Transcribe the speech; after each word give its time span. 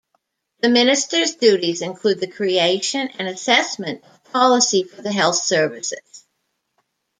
The 0.61 0.69
Minister's 0.69 1.35
duties 1.35 1.83
include 1.83 2.19
the 2.21 2.25
creation 2.27 3.07
and 3.19 3.27
assessment 3.27 4.03
of 4.03 4.23
policy 4.33 4.81
for 4.83 5.03
the 5.03 5.11
health 5.11 5.43
services. 5.45 6.25